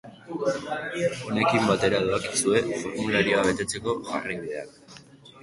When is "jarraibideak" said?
4.11-4.99